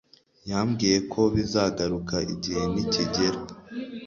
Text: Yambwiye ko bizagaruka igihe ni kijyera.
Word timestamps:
Yambwiye 0.49 0.97
ko 1.11 1.21
bizagaruka 1.35 2.15
igihe 2.33 2.63
ni 2.73 2.83
kijyera. 2.91 3.39